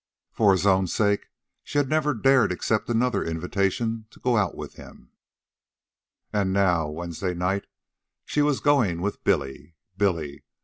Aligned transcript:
For 0.31 0.51
his 0.53 0.65
own 0.65 0.87
sake 0.87 1.27
she 1.63 1.77
had 1.77 1.87
never 1.87 2.15
dared 2.15 2.51
accept 2.51 2.89
another 2.89 3.23
invitation 3.23 4.07
to 4.09 4.19
go 4.19 4.35
out 4.35 4.55
with 4.55 4.73
him. 4.73 5.11
And 6.33 6.51
now, 6.51 6.89
Wednesday 6.89 7.35
night, 7.35 7.67
she 8.25 8.41
was 8.41 8.61
going 8.61 9.03
with 9.03 9.23
Billy. 9.23 9.75
Billy! 9.95 10.43